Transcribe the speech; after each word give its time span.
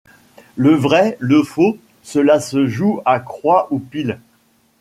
Le 0.55 0.73
vrai, 0.73 1.15
le 1.19 1.43
faux, 1.43 1.77
cela 2.01 2.39
se 2.39 2.65
joue 2.65 3.01
à 3.05 3.19
croix 3.19 3.67
ou 3.69 3.77
pile. 3.77 4.19